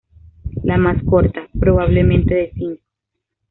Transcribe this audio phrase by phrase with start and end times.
[0.63, 2.81] La más corta, probablemente de cinco.